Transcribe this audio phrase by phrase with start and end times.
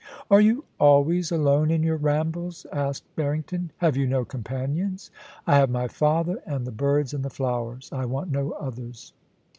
[0.17, 3.71] * Are you always alone in your rambles?' asked Barrington.
[3.75, 7.29] * Have you no companions ?'* I have my father and the birds and the
[7.29, 7.87] flowers.
[7.93, 9.13] I want no others.'